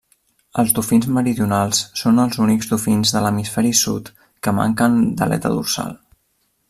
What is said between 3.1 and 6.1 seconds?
de l'hemisferi sud que manquen d'aleta dorsal.